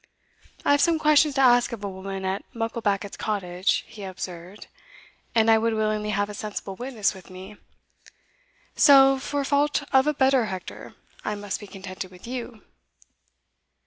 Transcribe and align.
"I 0.65 0.71
have 0.71 0.81
some 0.81 0.97
questions 0.97 1.35
to 1.35 1.41
ask 1.41 1.71
of 1.71 1.83
a 1.83 1.87
woman 1.87 2.25
at 2.25 2.43
Mucklebackit's 2.55 3.17
cottage," 3.17 3.85
he 3.87 4.03
observed, 4.03 4.65
"and 5.35 5.47
I 5.51 5.59
would 5.59 5.75
willingly 5.75 6.09
have 6.09 6.27
a 6.27 6.33
sensible 6.33 6.75
witness 6.75 7.13
with 7.13 7.29
me 7.29 7.57
so, 8.75 9.19
for 9.19 9.45
fault 9.45 9.83
of 9.93 10.07
a 10.07 10.13
better, 10.15 10.45
Hector, 10.45 10.95
I 11.23 11.35
must 11.35 11.59
be 11.59 11.67
contented 11.67 12.09
with 12.09 12.25
you." 12.25 12.63